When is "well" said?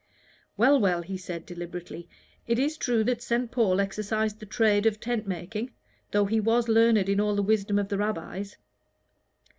0.57-0.79, 0.79-1.03